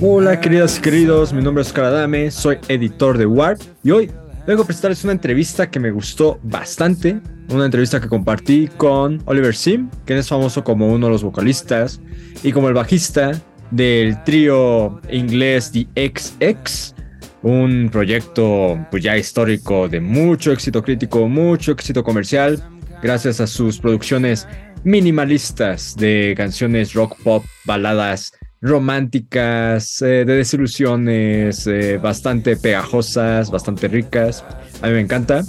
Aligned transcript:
Hola 0.00 0.40
queridas 0.40 0.78
y 0.78 0.80
queridos, 0.80 1.32
mi 1.32 1.42
nombre 1.42 1.62
es 1.62 1.72
Caradame, 1.72 2.30
soy 2.30 2.58
editor 2.68 3.18
de 3.18 3.26
Warp 3.26 3.60
y 3.82 3.90
hoy 3.90 4.08
vengo 4.46 4.62
a 4.62 4.64
presentarles 4.64 5.02
una 5.02 5.12
entrevista 5.12 5.68
que 5.68 5.80
me 5.80 5.90
gustó 5.90 6.38
bastante, 6.44 7.20
una 7.48 7.64
entrevista 7.64 8.00
que 8.00 8.06
compartí 8.06 8.68
con 8.76 9.20
Oliver 9.24 9.56
Sim, 9.56 9.90
quien 10.04 10.20
es 10.20 10.28
famoso 10.28 10.62
como 10.62 10.86
uno 10.86 11.06
de 11.06 11.12
los 11.12 11.24
vocalistas 11.24 12.00
y 12.44 12.52
como 12.52 12.68
el 12.68 12.74
bajista 12.74 13.32
del 13.72 14.22
trío 14.22 15.00
inglés 15.10 15.72
The 15.72 15.88
XX, 15.96 16.94
un 17.42 17.88
proyecto 17.90 18.78
pues 18.92 19.02
ya 19.02 19.16
histórico 19.16 19.88
de 19.88 19.98
mucho 19.98 20.52
éxito 20.52 20.80
crítico, 20.80 21.26
mucho 21.26 21.72
éxito 21.72 22.04
comercial, 22.04 22.62
gracias 23.02 23.40
a 23.40 23.48
sus 23.48 23.80
producciones 23.80 24.46
minimalistas 24.84 25.96
de 25.96 26.34
canciones 26.36 26.94
rock 26.94 27.16
pop, 27.24 27.44
baladas 27.64 28.37
románticas, 28.60 30.02
eh, 30.02 30.24
de 30.24 30.36
desilusiones, 30.36 31.66
eh, 31.66 31.98
bastante 31.98 32.56
pegajosas, 32.56 33.50
bastante 33.50 33.88
ricas. 33.88 34.44
A 34.82 34.88
mí 34.88 34.94
me 34.94 35.00
encanta. 35.00 35.42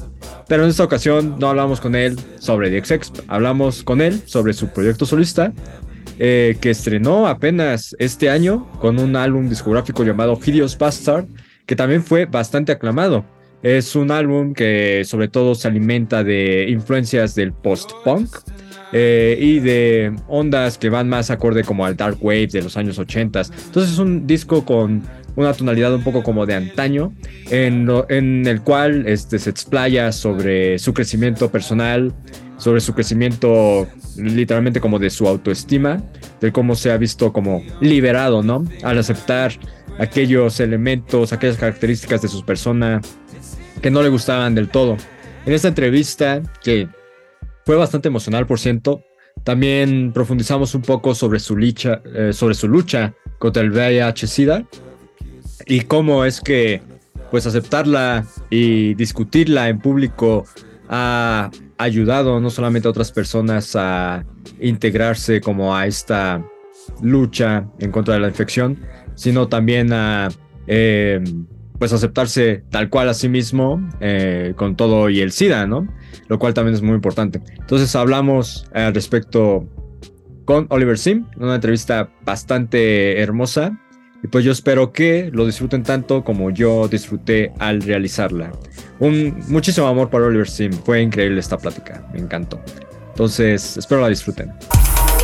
Pero 0.47 0.63
en 0.63 0.69
esta 0.69 0.83
ocasión 0.83 1.35
no 1.39 1.49
hablamos 1.49 1.79
con 1.79 1.95
él 1.95 2.19
sobre 2.39 2.69
The 2.69 2.85
XX, 2.85 3.23
hablamos 3.27 3.83
con 3.83 4.01
él 4.01 4.21
sobre 4.25 4.53
su 4.53 4.69
proyecto 4.69 5.05
solista, 5.05 5.53
eh, 6.17 6.57
que 6.59 6.71
estrenó 6.71 7.27
apenas 7.27 7.95
este 7.99 8.29
año 8.29 8.69
con 8.79 8.99
un 8.99 9.15
álbum 9.15 9.47
discográfico 9.47 10.03
llamado 10.03 10.39
Hideous 10.43 10.77
Bastard, 10.77 11.27
que 11.65 11.75
también 11.75 12.03
fue 12.03 12.25
bastante 12.25 12.71
aclamado. 12.71 13.25
Es 13.61 13.95
un 13.95 14.09
álbum 14.09 14.53
que 14.53 15.03
sobre 15.05 15.27
todo 15.27 15.53
se 15.53 15.67
alimenta 15.67 16.23
de 16.23 16.67
influencias 16.69 17.35
del 17.35 17.53
post-punk 17.53 18.29
eh, 18.91 19.37
y 19.39 19.59
de 19.59 20.15
ondas 20.27 20.77
que 20.77 20.89
van 20.89 21.09
más 21.09 21.29
acorde 21.29 21.63
como 21.63 21.85
al 21.85 21.95
dark 21.95 22.17
wave 22.21 22.47
de 22.47 22.61
los 22.61 22.77
años 22.77 22.97
80. 22.97 23.41
Entonces 23.41 23.93
es 23.93 23.99
un 23.99 24.25
disco 24.25 24.65
con 24.65 25.03
una 25.35 25.53
tonalidad 25.53 25.93
un 25.93 26.03
poco 26.03 26.23
como 26.23 26.45
de 26.45 26.55
antaño, 26.55 27.13
en, 27.49 28.47
el 28.47 28.61
cual 28.61 29.07
este, 29.07 29.39
se 29.39 29.49
explaya 29.49 30.11
sobre 30.11 30.79
su 30.79 30.93
crecimiento 30.93 31.49
personal, 31.49 32.13
sobre 32.57 32.81
su 32.81 32.93
crecimiento 32.93 33.87
literalmente 34.17 34.81
como 34.81 34.99
de 34.99 35.09
su 35.09 35.27
autoestima, 35.27 36.03
de 36.41 36.51
cómo 36.51 36.75
se 36.75 36.91
ha 36.91 36.97
visto 36.97 37.31
como 37.31 37.63
liberado, 37.79 38.43
¿no? 38.43 38.65
Al 38.83 38.97
aceptar 38.97 39.53
aquellos 39.97 40.59
elementos, 40.59 41.31
aquellas 41.31 41.57
características 41.57 42.21
de 42.21 42.27
su 42.27 42.43
persona 42.43 43.01
que 43.81 43.91
no 43.91 44.01
le 44.01 44.09
gustaban 44.09 44.55
del 44.55 44.69
todo. 44.69 44.97
En 45.45 45.53
esta 45.53 45.69
entrevista, 45.69 46.41
que 46.63 46.89
fue 47.69 47.75
bastante 47.75 48.07
emocional, 48.07 48.47
por 48.47 48.59
ciento, 48.59 49.03
también 49.43 50.11
profundizamos 50.11 50.73
un 50.73 50.81
poco 50.81 51.13
sobre 51.13 51.39
su 51.39 51.55
lucha, 51.55 52.01
eh, 52.15 52.33
sobre 52.33 52.55
su 52.55 52.67
lucha 52.67 53.13
contra 53.37 53.61
el 53.61 53.69
VIH-Sida 53.71 54.65
y 55.67 55.81
cómo 55.81 56.25
es 56.25 56.41
que 56.41 56.81
pues 57.29 57.45
aceptarla 57.45 58.25
y 58.49 58.95
discutirla 58.95 59.69
en 59.69 59.77
público 59.77 60.45
ha 60.89 61.51
ayudado 61.77 62.39
no 62.39 62.49
solamente 62.49 62.87
a 62.87 62.89
otras 62.89 63.11
personas 63.11 63.75
a 63.75 64.25
integrarse 64.59 65.39
como 65.39 65.75
a 65.75 65.85
esta 65.85 66.43
lucha 67.03 67.67
en 67.77 67.91
contra 67.91 68.15
de 68.15 68.21
la 68.21 68.29
infección, 68.29 68.79
sino 69.13 69.47
también 69.47 69.93
a 69.93 70.29
eh, 70.65 71.23
pues 71.79 71.93
aceptarse 71.93 72.63
tal 72.69 72.89
cual 72.89 73.09
a 73.09 73.13
sí 73.13 73.29
mismo 73.29 73.89
eh, 74.01 74.53
con 74.57 74.75
todo 74.75 75.09
y 75.09 75.21
el 75.21 75.31
SIDA, 75.31 75.65
¿no? 75.65 75.87
Lo 76.27 76.37
cual 76.37 76.53
también 76.53 76.75
es 76.75 76.81
muy 76.81 76.93
importante. 76.93 77.41
Entonces 77.57 77.95
hablamos 77.95 78.67
al 78.73 78.93
respecto 78.93 79.65
con 80.43 80.67
Oliver 80.69 80.97
Sim, 80.97 81.25
una 81.37 81.55
entrevista 81.55 82.09
bastante 82.25 83.19
hermosa. 83.19 83.79
Y 84.21 84.27
pues 84.27 84.43
yo 84.43 84.51
espero 84.51 84.91
que 84.91 85.29
lo 85.31 85.45
disfruten 85.45 85.83
tanto 85.83 86.25
como 86.25 86.49
yo 86.49 86.89
disfruté 86.89 87.53
al 87.57 87.81
realizarla. 87.81 88.51
Un 88.99 89.41
muchísimo 89.47 89.87
amor 89.87 90.09
para 90.09 90.25
Oliver 90.25 90.49
Sim. 90.49 90.73
Fue 90.73 91.01
increíble 91.01 91.39
esta 91.39 91.57
plática. 91.57 92.05
Me 92.11 92.19
encantó. 92.19 92.59
Entonces, 93.11 93.77
espero 93.77 94.01
la 94.01 94.09
disfruten. 94.09 94.51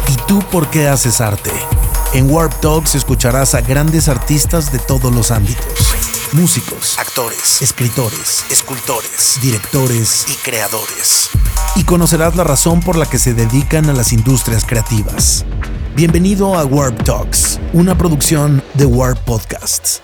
¿Y 0.08 0.28
tú 0.28 0.40
por 0.50 0.70
qué 0.70 0.88
haces 0.88 1.20
arte? 1.20 1.52
En 2.14 2.30
Warp 2.32 2.54
Talks 2.62 2.96
escucharás 2.96 3.54
a 3.54 3.60
grandes 3.60 4.08
artistas 4.08 4.72
de 4.72 4.80
todos 4.80 5.14
los 5.14 5.32
ámbitos 5.32 6.15
músicos, 6.36 7.00
actores, 7.00 7.62
escritores, 7.62 8.46
escultores, 8.52 9.40
directores 9.42 10.26
y 10.30 10.36
creadores. 10.44 11.30
Y 11.78 11.86
conocerás 11.86 12.36
la 12.36 12.44
razón 12.44 12.82
por 12.82 12.98
la 12.98 13.06
que 13.06 13.18
se 13.18 13.34
dedican 13.34 13.90
a 13.90 13.94
las 13.94 14.12
industrias 14.12 14.66
creativas. 14.66 15.46
Bienvenido 15.96 16.56
a 16.56 16.66
Warp 16.66 17.04
Talks, 17.04 17.60
una 17.72 17.98
producción 17.98 18.62
de 18.74 18.86
Warp 18.86 19.18
Podcasts. 19.20 20.02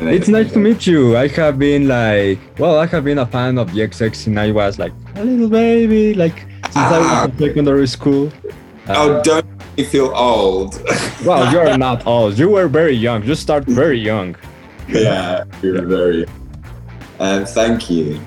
It's 0.00 0.28
nice 0.28 0.50
to 0.52 0.58
meet 0.58 0.80
you. 0.86 1.16
I 1.16 1.28
have 1.36 1.58
been 1.58 1.86
like, 1.86 2.40
well, 2.58 2.78
I 2.78 2.86
have 2.86 3.04
been 3.04 3.18
a 3.18 3.26
fan 3.26 3.58
of 3.58 3.72
the 3.72 3.86
XX 3.86 4.14
since 4.14 4.40
I 4.40 4.50
was 4.50 4.78
like 4.78 4.94
a 5.16 5.22
little 5.22 5.48
baby, 5.48 6.14
like 6.14 6.46
since 6.70 6.76
I 6.76 6.98
was 6.98 7.30
in 7.30 7.38
secondary 7.38 7.86
school. 7.86 8.32
Uh, 8.88 8.94
oh, 8.96 9.22
don't 9.22 9.53
you 9.76 9.84
feel 9.84 10.12
old. 10.14 10.80
well, 11.24 11.52
you're 11.52 11.76
not 11.88 12.06
old. 12.06 12.38
You 12.38 12.48
were 12.48 12.68
very 12.68 12.94
young. 12.94 13.22
You 13.24 13.34
start 13.34 13.64
very 13.64 13.98
young. 13.98 14.36
Yeah, 14.88 15.44
you're 15.62 15.76
yeah. 15.76 15.84
very. 15.84 16.26
And 17.18 17.44
uh, 17.44 17.46
thank 17.46 17.90
you. 17.90 18.20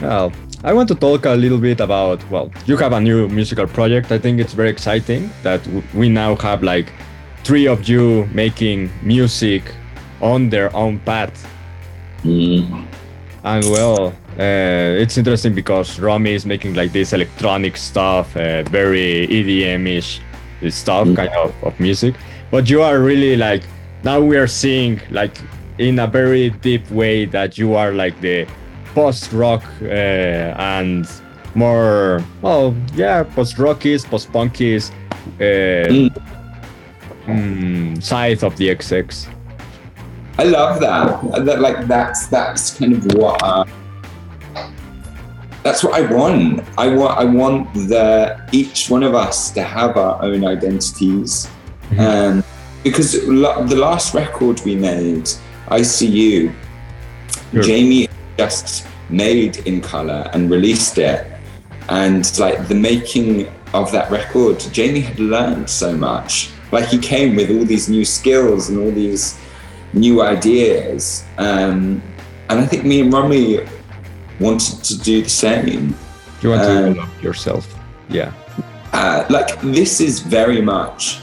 Well, 0.00 0.32
I 0.62 0.72
want 0.72 0.88
to 0.88 0.94
talk 0.94 1.26
a 1.26 1.34
little 1.34 1.58
bit 1.58 1.80
about. 1.80 2.28
Well, 2.30 2.50
you 2.66 2.76
have 2.76 2.92
a 2.92 3.00
new 3.00 3.28
musical 3.28 3.66
project. 3.66 4.12
I 4.12 4.18
think 4.18 4.40
it's 4.40 4.54
very 4.54 4.70
exciting 4.70 5.30
that 5.42 5.60
we 5.94 6.08
now 6.08 6.36
have 6.36 6.62
like 6.62 6.92
three 7.44 7.66
of 7.66 7.88
you 7.88 8.26
making 8.32 8.90
music 9.02 9.62
on 10.20 10.48
their 10.48 10.74
own 10.74 10.98
path. 11.00 11.46
Mm. 12.22 12.86
And 13.44 13.64
well, 13.66 14.08
uh, 14.38 15.02
it's 15.02 15.18
interesting 15.18 15.54
because 15.54 16.00
Romy 16.00 16.32
is 16.32 16.46
making 16.46 16.74
like 16.74 16.92
this 16.92 17.12
electronic 17.12 17.76
stuff, 17.76 18.34
uh, 18.36 18.62
very 18.62 19.24
EDM-ish 20.60 20.74
stuff 20.74 21.06
mm. 21.06 21.16
kind 21.16 21.32
of, 21.34 21.54
of 21.62 21.78
music 21.80 22.14
but 22.50 22.68
you 22.68 22.82
are 22.82 23.00
really 23.00 23.36
like 23.36 23.62
now 24.02 24.20
we 24.20 24.36
are 24.36 24.46
seeing 24.46 25.00
like 25.10 25.36
in 25.78 25.98
a 25.98 26.06
very 26.06 26.50
deep 26.50 26.88
way 26.90 27.24
that 27.24 27.58
you 27.58 27.74
are 27.74 27.92
like 27.92 28.20
the 28.20 28.46
post 28.94 29.32
rock 29.32 29.64
uh, 29.82 29.86
and 29.86 31.08
more 31.54 32.22
well 32.42 32.74
yeah 32.94 33.22
post 33.22 33.58
rockies 33.58 34.04
post 34.04 34.30
punkies 34.32 34.92
uh, 35.40 35.88
mm. 35.88 36.10
mm, 37.26 38.02
side 38.02 38.42
of 38.44 38.56
the 38.56 38.68
XX. 38.68 39.28
I 40.38 40.44
love 40.44 40.80
that. 40.80 41.44
that 41.44 41.60
like 41.60 41.86
that's 41.86 42.26
that's 42.26 42.78
kind 42.78 42.94
of 42.94 43.14
what. 43.14 43.42
Uh, 43.42 43.64
that's 45.64 45.82
what 45.82 45.94
I 45.94 46.02
want. 46.14 46.62
I 46.76 46.88
want 46.94 47.18
I 47.18 47.24
want 47.24 47.72
the 47.74 48.38
each 48.52 48.90
one 48.90 49.02
of 49.02 49.14
us 49.14 49.50
to 49.52 49.62
have 49.62 49.96
our 49.96 50.22
own 50.22 50.44
identities, 50.44 51.48
mm-hmm. 51.88 52.00
um, 52.00 52.44
because 52.84 53.12
the 53.12 53.76
last 53.76 54.14
record 54.14 54.60
we 54.64 54.76
made, 54.76 55.28
I 55.68 55.80
See 55.80 56.06
You, 56.06 56.52
sure. 57.50 57.62
Jamie 57.62 58.08
just 58.36 58.86
made 59.08 59.66
in 59.66 59.80
color 59.80 60.30
and 60.34 60.50
released 60.50 60.98
it, 60.98 61.26
and 61.88 62.38
like 62.38 62.68
the 62.68 62.74
making 62.74 63.48
of 63.72 63.90
that 63.90 64.10
record, 64.10 64.60
Jamie 64.70 65.00
had 65.00 65.18
learned 65.18 65.68
so 65.68 65.96
much. 65.96 66.50
Like 66.72 66.88
he 66.88 66.98
came 66.98 67.36
with 67.36 67.50
all 67.50 67.64
these 67.64 67.88
new 67.88 68.04
skills 68.04 68.68
and 68.68 68.78
all 68.78 68.90
these 68.90 69.38
new 69.94 70.20
ideas, 70.20 71.24
um, 71.38 72.02
and 72.50 72.60
I 72.60 72.66
think 72.66 72.84
me 72.84 73.00
and 73.00 73.10
Romy 73.10 73.60
wanted 74.40 74.82
to 74.84 74.98
do 74.98 75.22
the 75.22 75.30
same. 75.30 75.94
You 76.42 76.50
want 76.50 76.62
um, 76.62 76.68
to 76.68 76.88
develop 76.90 77.22
yourself, 77.22 77.74
yeah. 78.08 78.32
Uh, 78.92 79.24
like 79.28 79.60
this 79.60 80.00
is 80.00 80.20
very 80.20 80.60
much 80.60 81.20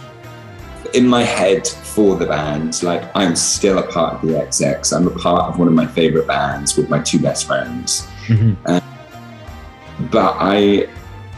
in 0.94 1.08
my 1.08 1.24
head 1.24 1.68
for 1.68 2.16
the 2.16 2.26
band. 2.26 2.82
Like 2.84 3.04
I'm 3.16 3.36
still 3.36 3.80
a 3.80 3.88
part 3.88 4.16
of 4.16 4.22
the 4.22 4.34
XX. 4.34 4.96
I'm 4.96 5.08
a 5.08 5.12
part 5.12 5.50
of 5.50 5.60
one 5.60 5.68
of 5.68 5.74
my 5.74 5.88
favorite 5.88 6.28
bands 6.28 6.76
with 6.78 6.90
my 6.90 7.00
two 7.00 7.20
best 7.20 7.48
friends. 7.48 8.08
Mm-hmm. 8.28 8.54
Uh, 8.66 8.82
but 10.10 10.36
I, 10.40 10.90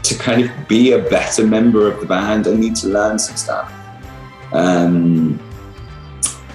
to 0.02 0.18
kind 0.18 0.44
of 0.44 0.68
be 0.68 0.92
a 0.92 0.98
better 0.98 1.46
member 1.46 1.86
of 1.90 2.00
the 2.00 2.06
band, 2.06 2.46
I 2.46 2.54
need 2.54 2.76
to 2.76 2.88
learn 2.88 3.18
some 3.18 3.36
stuff. 3.36 3.72
Um, 4.52 5.38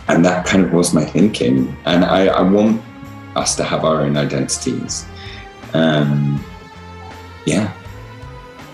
and 0.07 0.25
that 0.25 0.45
kind 0.45 0.63
of 0.63 0.73
was 0.73 0.93
my 0.93 1.05
thinking. 1.05 1.75
And 1.85 2.03
I, 2.03 2.27
I 2.27 2.41
want 2.41 2.81
us 3.35 3.55
to 3.57 3.63
have 3.63 3.85
our 3.85 4.01
own 4.01 4.17
identities. 4.17 5.05
Um, 5.73 6.43
yeah. 7.45 7.73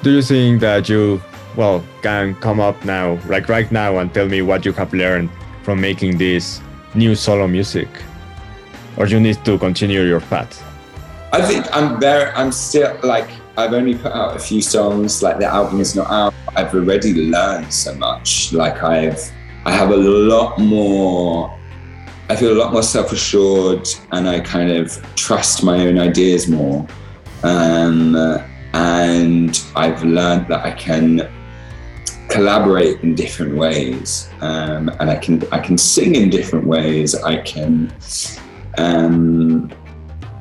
Do 0.03 0.11
you 0.11 0.21
think 0.21 0.61
that 0.61 0.87
you, 0.87 1.21
well, 1.55 1.83
can 2.01 2.35
come 2.35 2.59
up 2.59 2.83
now, 2.85 3.19
like 3.27 3.49
right 3.49 3.71
now, 3.71 3.97
and 3.97 4.13
tell 4.13 4.27
me 4.27 4.41
what 4.41 4.65
you 4.65 4.73
have 4.73 4.93
learned 4.93 5.29
from 5.63 5.81
making 5.81 6.17
this 6.17 6.61
new 6.93 7.15
solo 7.15 7.47
music? 7.47 7.89
Or 8.97 9.07
you 9.07 9.19
need 9.19 9.43
to 9.45 9.57
continue 9.57 10.03
your 10.03 10.21
path? 10.21 10.63
I 11.33 11.41
think 11.41 11.65
I'm 11.75 11.99
there. 11.99 12.35
I'm 12.37 12.51
still 12.51 12.97
like 13.03 13.29
I've 13.57 13.73
only 13.73 13.95
put 13.95 14.11
out 14.11 14.35
a 14.35 14.39
few 14.39 14.61
songs. 14.61 15.23
Like 15.23 15.39
the 15.39 15.45
album 15.45 15.79
is 15.79 15.95
not 15.95 16.07
out. 16.07 16.33
I've 16.55 16.73
already 16.73 17.13
learned 17.13 17.71
so 17.73 17.93
much. 17.95 18.53
Like 18.53 18.83
I've, 18.83 19.19
I 19.65 19.71
have 19.71 19.91
a 19.91 19.97
lot 19.97 20.59
more. 20.59 21.54
I 22.27 22.35
feel 22.35 22.53
a 22.53 22.59
lot 22.59 22.73
more 22.73 22.81
self-assured, 22.83 23.87
and 24.11 24.27
I 24.27 24.39
kind 24.39 24.71
of 24.71 24.99
trust 25.15 25.63
my 25.63 25.85
own 25.85 25.99
ideas 25.99 26.47
more. 26.47 26.87
Um, 27.43 28.15
and 28.73 29.63
I've 29.75 30.03
learned 30.03 30.47
that 30.47 30.65
I 30.65 30.71
can 30.71 31.31
collaborate 32.29 33.01
in 33.01 33.13
different 33.13 33.55
ways, 33.55 34.29
um, 34.41 34.89
and 34.99 35.09
I 35.09 35.17
can 35.17 35.43
I 35.51 35.59
can 35.59 35.77
sing 35.77 36.15
in 36.15 36.29
different 36.29 36.65
ways. 36.65 37.15
I 37.15 37.37
can. 37.37 37.93
Um, 38.77 39.71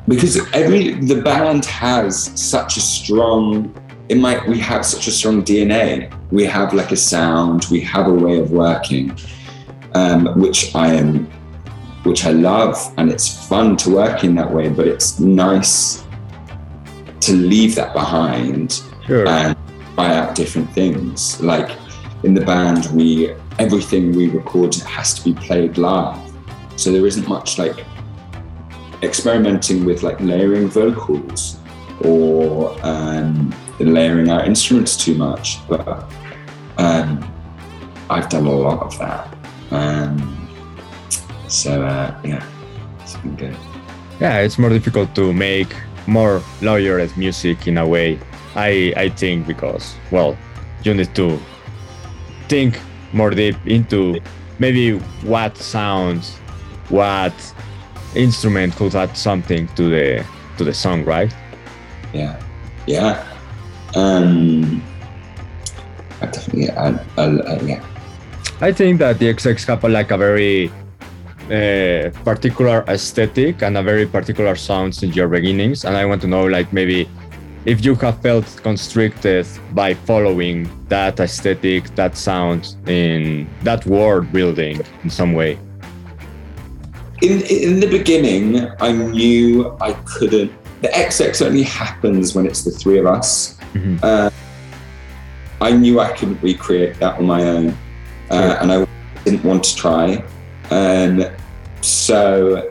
because 0.09 0.39
every 0.53 0.95
the 0.95 1.21
band 1.23 1.65
has 1.67 2.31
such 2.41 2.77
a 2.77 2.81
strong 2.81 3.73
it 4.09 4.17
might 4.17 4.47
we 4.47 4.59
have 4.59 4.85
such 4.85 5.07
a 5.07 5.11
strong 5.11 5.43
dna 5.43 6.13
we 6.31 6.45
have 6.45 6.75
like 6.75 6.93
a 6.93 6.97
sound 6.97 7.65
we 7.71 7.81
have 7.81 8.07
a 8.07 8.13
way 8.13 8.39
of 8.39 8.51
working 8.51 9.17
um, 9.95 10.27
which 10.39 10.75
i 10.75 10.89
am 10.89 11.27
which 12.05 12.25
i 12.25 12.31
love 12.31 12.77
and 12.97 13.11
it's 13.11 13.47
fun 13.49 13.77
to 13.77 13.91
work 13.91 14.25
in 14.25 14.35
that 14.35 14.51
way 14.51 14.69
but 14.69 14.87
it's 14.87 15.19
nice 15.19 16.05
to 17.21 17.33
leave 17.33 17.75
that 17.75 17.93
behind 17.93 18.83
Sure. 19.07 19.29
and 19.29 19.55
try 19.95 20.15
out 20.15 20.35
different 20.35 20.71
things 20.73 21.41
like 21.43 21.77
in 22.23 22.33
the 22.33 22.41
band 22.41 22.87
we 22.95 23.35
everything 23.59 24.13
we 24.13 24.29
record 24.29 24.75
has 24.77 25.13
to 25.15 25.23
be 25.25 25.35
played 25.35 25.77
live 25.77 26.19
so 26.77 26.91
there 26.91 27.07
isn't 27.07 27.29
much 27.29 27.59
like 27.59 27.85
experimenting 29.03 29.85
with 29.85 30.03
like 30.03 30.19
layering 30.21 30.69
vocals 30.69 31.59
or 32.01 32.77
um, 32.85 33.55
layering 33.79 34.31
our 34.31 34.45
instruments 34.45 34.97
too 34.97 35.15
much, 35.15 35.67
but 35.69 36.11
um, 36.79 37.25
I've 38.11 38.29
done 38.29 38.47
a 38.47 38.53
lot 38.53 38.83
of 38.83 38.99
that. 38.99 39.37
Um, 39.71 40.34
so 41.55 41.83
uh, 41.83 42.15
yeah, 42.25 42.45
it's 43.01 43.17
been 43.17 43.37
good. 43.37 43.57
yeah, 44.21 44.39
it's 44.39 44.59
more 44.59 44.71
difficult 44.71 45.15
to 45.15 45.33
make 45.33 45.75
more 46.07 46.43
layered 46.61 47.17
music 47.17 47.67
in 47.67 47.79
a 47.79 47.87
way. 47.87 48.19
I 48.57 48.93
I 48.97 49.09
think 49.09 49.47
because 49.47 49.95
well, 50.11 50.37
you 50.83 50.95
need 50.95 51.15
to 51.15 51.39
think 52.49 52.81
more 53.13 53.31
deep 53.31 53.57
into 53.67 54.21
maybe 54.59 54.99
what 55.23 55.57
sounds, 55.57 56.37
what 56.89 57.35
instrument 58.15 58.75
could 58.77 58.95
add 58.95 59.17
something 59.17 59.69
to 59.77 59.89
the 59.89 60.27
to 60.59 60.65
the 60.65 60.75
song, 60.75 61.05
right? 61.05 61.33
Yeah, 62.13 62.41
yeah. 62.87 63.25
Um, 63.95 64.83
I 66.21 66.27
definitely, 66.27 66.71
I, 66.71 66.89
I, 67.17 67.25
I, 67.25 67.61
yeah. 67.61 67.85
I 68.61 68.73
think 68.73 68.99
that 68.99 69.19
the 69.19 69.33
XX 69.33 69.67
have 69.67 69.85
like 69.85 70.11
a 70.11 70.17
very 70.17 70.71
uh, 71.51 72.11
particular 72.25 72.85
aesthetic 72.89 73.63
and 73.63 73.77
a 73.77 73.83
very 73.83 74.07
particular 74.07 74.57
sound 74.57 74.95
since 74.95 75.15
your 75.17 75.29
beginnings, 75.29 75.85
and 75.85 75.97
I 75.97 76.05
want 76.05 76.21
to 76.23 76.29
know 76.29 76.47
like 76.47 76.73
maybe 76.73 77.09
if 77.65 77.85
you 77.85 77.95
have 77.97 78.21
felt 78.21 78.47
constricted 78.63 79.47
by 79.73 79.95
following 79.95 80.69
that 80.89 81.19
aesthetic, 81.21 81.95
that 81.95 82.17
sound 82.17 82.77
in 82.87 83.47
that 83.63 83.85
world 83.87 84.31
building 84.33 84.81
in 85.03 85.11
some 85.11 85.33
way. 85.35 85.59
in 87.23 87.41
in 87.43 87.81
the 87.81 87.87
beginning, 87.87 88.69
I 88.81 88.93
knew 88.93 89.77
I 89.81 89.93
couldn't. 90.05 90.51
The 90.83 90.89
XX 90.89 91.47
only 91.47 91.63
happens 91.63 92.35
when 92.35 92.45
it's 92.47 92.63
the 92.65 92.71
three 92.71 92.99
of 92.99 93.07
us. 93.07 93.57
Mhm. 93.75 93.99
Uh, 94.03 94.31
I 95.61 95.71
knew 95.73 96.01
I 96.01 96.11
couldn't 96.13 96.43
recreate 96.43 96.99
that 97.01 97.17
on 97.19 97.25
my 97.27 97.43
own, 97.55 97.67
uh, 98.31 98.35
Sure. 98.35 98.57
and 98.61 98.69
I 98.73 98.87
didn't 99.25 99.45
want 99.45 99.65
to 99.65 99.75
try. 99.77 100.23
Um, 100.71 101.25
so, 101.81 102.71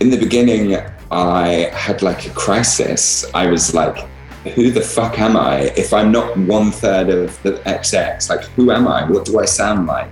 in 0.00 0.10
the 0.10 0.18
beginning, 0.18 0.76
I 1.10 1.70
had 1.72 2.02
like 2.02 2.26
a 2.26 2.30
crisis. 2.30 3.24
I 3.34 3.46
was 3.46 3.74
like, 3.74 4.06
"Who 4.54 4.70
the 4.70 4.80
fuck 4.80 5.18
am 5.18 5.36
I? 5.36 5.72
If 5.76 5.92
I'm 5.92 6.10
not 6.12 6.36
one 6.36 6.70
third 6.70 7.08
of 7.08 7.40
the 7.42 7.52
XX, 7.64 8.28
like, 8.28 8.44
who 8.56 8.70
am 8.70 8.88
I? 8.88 9.04
What 9.04 9.24
do 9.24 9.40
I 9.40 9.44
sound 9.44 9.86
like? 9.86 10.10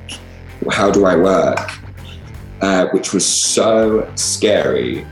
How 0.71 0.91
do 0.91 1.05
I 1.05 1.17
work?" 1.17 1.79
uh, 2.61 2.89
which 2.89 3.13
was 3.13 3.25
so 3.25 4.11
scary. 4.15 5.07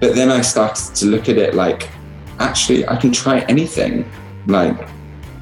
But 0.00 0.14
then 0.14 0.30
I 0.30 0.40
started 0.40 0.94
to 0.96 1.06
look 1.06 1.28
at 1.28 1.36
it 1.38 1.54
like, 1.54 1.88
actually, 2.38 2.86
I 2.88 2.96
can 2.96 3.12
try 3.12 3.40
anything. 3.40 4.08
Like, 4.46 4.88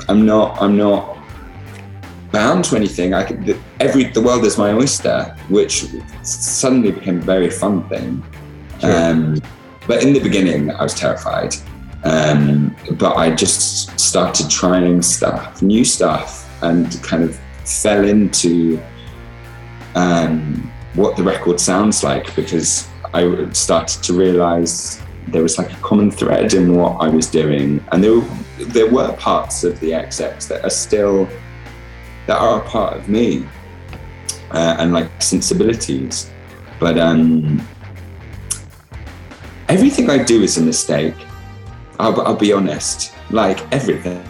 I'm 0.09 0.25
not, 0.25 0.61
I'm 0.61 0.77
not 0.77 1.15
bound 2.32 2.64
to 2.67 2.76
anything. 2.76 3.14
I 3.14 3.25
could, 3.25 3.44
the, 3.46 3.58
every 3.81 4.05
the 4.05 4.20
world 4.20 4.44
is 4.44 4.58
my 4.58 4.73
oyster, 4.73 5.37
which 5.49 5.87
suddenly 6.23 6.93
became 6.93 7.19
a 7.19 7.23
very 7.23 7.50
fun 7.50 7.88
thing. 7.88 8.23
Sure. 8.81 9.11
Um, 9.11 9.40
but 9.87 10.02
in 10.02 10.12
the 10.12 10.20
beginning, 10.20 10.70
I 10.70 10.82
was 10.82 10.94
terrified. 10.94 11.55
Um, 12.05 12.76
but 12.93 13.17
I 13.17 13.34
just 13.34 13.99
started 13.99 14.50
trying 14.50 15.02
stuff, 15.02 15.62
new 15.62 15.84
stuff, 15.84 16.49
and 16.62 17.02
kind 17.02 17.25
of 17.25 17.38
fell 17.64 18.05
into 18.05 18.81
um, 19.94 20.70
what 20.94 21.17
the 21.17 21.23
record 21.23 21.58
sounds 21.58 22.05
like 22.05 22.34
because 22.37 22.88
I 23.12 23.50
started 23.52 24.02
to 24.05 24.12
realize 24.12 25.02
there 25.28 25.43
was 25.43 25.58
like 25.58 25.73
a 25.73 25.76
common 25.76 26.11
thread 26.11 26.55
in 26.55 26.76
what 26.76 26.96
I 27.00 27.08
was 27.08 27.26
doing, 27.26 27.84
and 27.90 28.02
there 28.02 28.14
were, 28.14 28.28
there 28.58 28.90
were 28.90 29.12
parts 29.17 29.64
of 29.64 29.81
the 29.81 29.90
XX 29.90 30.49
that 30.49 30.64
are 30.64 30.70
still 30.70 31.28
that 32.26 32.38
are 32.38 32.61
a 32.61 32.64
part 32.69 32.96
of 32.96 33.08
me 33.08 33.46
uh, 34.50 34.76
and 34.78 34.93
like 34.93 35.11
sensibilities, 35.20 36.31
but 36.78 36.99
um, 36.99 37.67
everything 39.69 40.11
I 40.11 40.23
do 40.23 40.43
is 40.43 40.58
a 40.58 40.62
mistake. 40.62 41.14
I'll, 41.99 42.20
I'll 42.23 42.37
be 42.37 42.52
honest, 42.52 43.14
like 43.31 43.61
everything. 43.73 44.23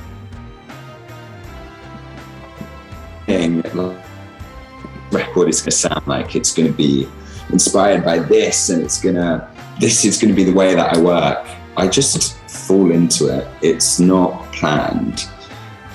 Record 5.11 5.49
is 5.49 5.61
going 5.61 5.71
to 5.71 5.77
sound 5.77 6.07
like 6.07 6.37
it's 6.37 6.55
going 6.55 6.69
to 6.69 6.77
be 6.77 7.09
inspired 7.51 8.05
by 8.05 8.19
this 8.19 8.71
and 8.71 8.83
it's 8.83 9.01
going 9.01 9.15
to 9.15 9.49
this 9.81 10.05
is 10.05 10.21
going 10.21 10.35
to 10.35 10.37
be 10.37 10.43
the 10.43 10.53
way 10.53 10.75
that 10.75 10.97
i 10.97 11.01
work 11.01 11.47
i 11.77 11.87
just 11.87 12.37
fall 12.51 12.91
into 12.91 13.29
it 13.29 13.47
it's 13.63 14.01
not 14.01 14.53
planned 14.53 15.29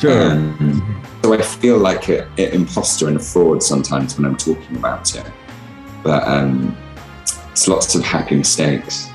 Sure. 0.02 0.32
Um, 0.32 1.04
so 1.24 1.34
i 1.34 1.42
feel 1.42 1.78
like 1.78 2.10
an 2.10 2.28
imposter 2.38 3.08
and 3.08 3.18
a 3.18 3.20
fraud 3.20 3.62
sometimes 3.62 4.18
when 4.18 4.26
i'm 4.26 4.38
talking 4.38 4.76
about 4.76 5.16
it. 5.16 5.26
But 6.04 6.28
um, 6.28 6.76
it's 7.52 7.68
lots 7.68 7.96
of 7.96 8.04
happy 8.04 8.36
mistakes. 8.36 9.10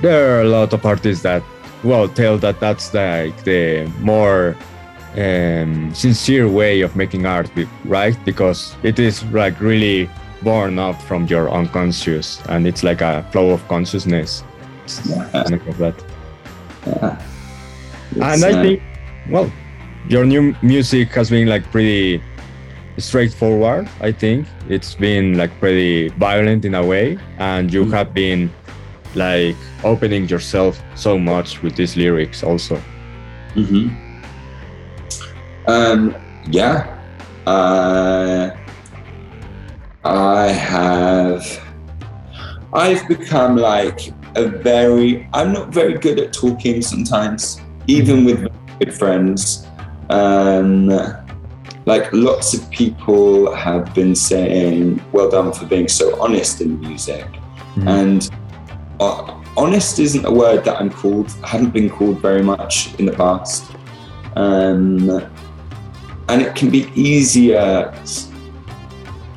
There 0.00 0.36
are 0.36 0.42
a 0.42 0.48
lot 0.48 0.72
of 0.72 0.84
artists 0.86 1.22
that 1.22 1.42
well 1.82 2.08
tell 2.08 2.38
that 2.38 2.60
that's 2.60 2.94
like 2.94 3.44
the 3.44 3.90
more 4.00 4.56
um, 5.16 5.94
sincere 5.94 6.48
way 6.48 6.80
of 6.80 6.96
making 6.96 7.26
art 7.26 7.50
right? 7.84 8.16
Because 8.24 8.74
it 8.82 8.98
is 8.98 9.22
like 9.24 9.60
really 9.60 10.08
born 10.42 10.78
up 10.78 11.00
from 11.02 11.26
your 11.26 11.50
unconscious 11.50 12.40
and 12.48 12.66
it's 12.66 12.82
like 12.82 13.00
a 13.00 13.22
flow 13.32 13.50
of 13.50 13.66
consciousness. 13.68 14.44
Yeah, 15.04 15.42
of 15.42 15.78
that. 15.78 16.04
Yeah. 16.86 17.22
and 18.12 18.44
i 18.44 18.52
uh, 18.52 18.62
think 18.62 18.82
well 19.30 19.50
your 20.08 20.24
new 20.24 20.54
music 20.62 21.08
has 21.10 21.30
been 21.30 21.48
like 21.48 21.64
pretty 21.70 22.22
straightforward 22.98 23.88
i 24.00 24.12
think 24.12 24.46
it's 24.68 24.94
been 24.94 25.36
like 25.36 25.50
pretty 25.58 26.08
violent 26.10 26.64
in 26.64 26.74
a 26.74 26.84
way 26.84 27.18
and 27.38 27.72
you 27.72 27.84
Mm. 27.84 27.92
have 27.92 28.14
been 28.14 28.50
like 29.14 29.56
opening 29.82 30.28
yourself 30.28 30.80
so 30.94 31.18
much 31.18 31.62
with 31.62 31.74
these 31.76 31.96
lyrics 31.96 32.42
also 32.42 32.76
hmm 33.54 33.88
Um, 35.66 36.14
yeah. 36.50 36.84
Uh, 37.46 38.50
I 40.04 40.48
have. 40.52 41.40
I've 42.74 43.08
become 43.08 43.56
like 43.56 44.12
a 44.36 44.44
very. 44.48 45.26
I'm 45.32 45.52
not 45.54 45.72
very 45.72 45.94
good 45.96 46.18
at 46.20 46.34
talking 46.34 46.82
sometimes, 46.82 47.62
even 47.86 48.26
with 48.26 48.46
good 48.78 48.92
friends. 48.92 49.66
Um, 50.10 50.88
like 51.86 52.10
lots 52.12 52.54
of 52.54 52.68
people 52.70 53.54
have 53.54 53.94
been 53.94 54.14
saying, 54.14 55.02
"Well 55.12 55.30
done 55.30 55.52
for 55.52 55.66
being 55.66 55.88
so 55.88 56.20
honest 56.20 56.60
in 56.60 56.80
music," 56.80 57.26
Mhm. 57.76 57.86
and 57.88 58.30
uh, 59.00 59.34
honest 59.56 59.98
isn't 59.98 60.24
a 60.24 60.30
word 60.32 60.64
that 60.64 60.80
I'm 60.80 60.90
called. 60.90 61.32
I 61.42 61.48
haven't 61.48 61.72
been 61.72 61.90
called 61.90 62.20
very 62.20 62.42
much 62.42 62.94
in 62.98 63.06
the 63.06 63.12
past. 63.12 63.64
Um, 64.36 65.22
and 66.28 66.42
it 66.42 66.54
can 66.54 66.70
be 66.70 66.90
easier 66.94 67.92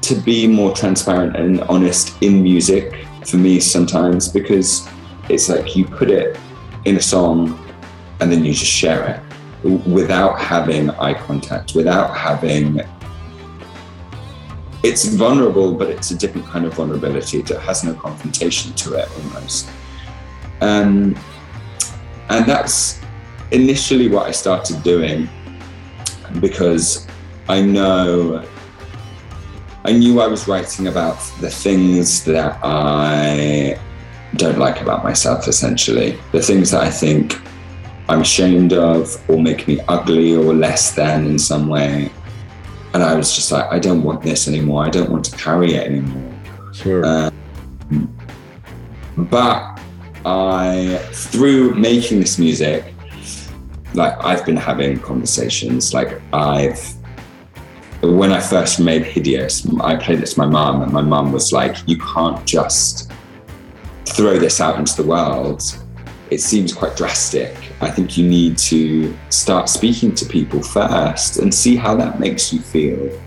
to 0.01 0.15
be 0.15 0.47
more 0.47 0.71
transparent 0.73 1.35
and 1.35 1.61
honest 1.63 2.13
in 2.21 2.41
music 2.41 3.05
for 3.25 3.37
me 3.37 3.59
sometimes 3.59 4.29
because 4.29 4.87
it's 5.27 5.49
like 5.49 5.75
you 5.75 5.83
put 5.85 6.09
it 6.09 6.37
in 6.85 6.95
a 6.95 7.01
song 7.01 7.59
and 8.21 8.31
then 8.31 8.45
you 8.45 8.53
just 8.53 8.71
share 8.71 9.03
it 9.05 9.19
without 9.63 10.39
having 10.39 10.89
eye 10.91 11.13
contact, 11.13 11.75
without 11.75 12.15
having. 12.15 12.81
It's 14.83 15.05
vulnerable, 15.05 15.73
but 15.73 15.89
it's 15.89 16.11
a 16.11 16.15
different 16.15 16.47
kind 16.47 16.65
of 16.65 16.73
vulnerability 16.75 17.41
that 17.41 17.59
has 17.61 17.83
no 17.83 17.93
confrontation 17.93 18.73
to 18.73 18.93
it 18.93 19.09
almost. 19.17 19.69
Um, 20.61 21.17
and 22.29 22.45
that's 22.45 23.01
initially 23.51 24.07
what 24.07 24.27
I 24.27 24.31
started 24.31 24.83
doing 24.83 25.29
because 26.39 27.07
I 27.49 27.61
know 27.61 28.45
I 29.87 29.93
knew 29.93 30.19
I 30.19 30.27
was 30.27 30.49
writing 30.49 30.87
about 30.87 31.17
the 31.39 31.49
things 31.49 32.25
that 32.25 32.59
I 32.61 33.79
don't 34.35 34.57
like 34.57 34.81
about 34.81 35.03
myself, 35.03 35.47
essentially. 35.47 36.19
The 36.33 36.41
things 36.41 36.71
that 36.71 36.83
I 36.83 36.89
think 36.89 37.39
I'm 38.09 38.21
ashamed 38.21 38.73
of 38.73 39.17
or 39.29 39.41
make 39.41 39.67
me 39.67 39.79
ugly 39.87 40.35
or 40.35 40.53
less 40.53 40.95
than 40.95 41.25
in 41.25 41.39
some 41.39 41.67
way. 41.67 42.09
And 42.93 43.03
I 43.03 43.15
was 43.15 43.35
just 43.35 43.51
like, 43.51 43.65
I 43.71 43.79
don't 43.79 44.03
want 44.03 44.21
this 44.21 44.47
anymore. 44.47 44.85
I 44.85 44.89
don't 44.89 45.09
want 45.09 45.25
to 45.25 45.37
carry 45.37 45.73
it 45.73 45.87
anymore. 45.87 46.33
Sure. 46.73 47.05
Um, 47.05 48.17
but 49.17 49.79
I, 50.25 50.99
through 51.11 51.75
making 51.75 52.19
this 52.19 52.39
music, 52.39 52.93
like 53.93 54.13
I've 54.23 54.45
been 54.45 54.57
having 54.57 54.99
conversations. 54.99 55.93
Like 55.93 56.21
I've, 56.33 56.81
when 58.01 58.31
I 58.31 58.39
first 58.39 58.79
made 58.79 59.03
Hideous, 59.03 59.67
I 59.81 59.95
played 59.95 60.19
it 60.19 60.27
to 60.27 60.39
my 60.39 60.45
mum, 60.45 60.83
and 60.83 60.91
my 60.91 61.01
mum 61.01 61.31
was 61.31 61.51
like, 61.51 61.75
"You 61.87 61.97
can't 61.97 62.45
just 62.45 63.11
throw 64.05 64.37
this 64.37 64.61
out 64.61 64.77
into 64.77 65.01
the 65.01 65.07
world. 65.07 65.63
It 66.29 66.41
seems 66.41 66.73
quite 66.73 66.95
drastic. 66.95 67.55
I 67.81 67.89
think 67.89 68.17
you 68.17 68.27
need 68.27 68.57
to 68.59 69.15
start 69.29 69.69
speaking 69.69 70.13
to 70.15 70.25
people 70.25 70.61
first 70.61 71.37
and 71.37 71.53
see 71.53 71.75
how 71.75 71.95
that 71.95 72.19
makes 72.19 72.51
you 72.51 72.59
feel 72.59 73.17